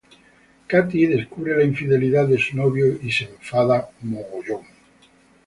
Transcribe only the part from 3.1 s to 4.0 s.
se enfada.